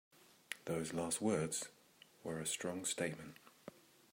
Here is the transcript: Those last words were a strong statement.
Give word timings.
Those 0.65 0.95
last 0.95 1.21
words 1.21 1.69
were 2.23 2.39
a 2.39 2.45
strong 2.47 2.85
statement. 2.85 3.37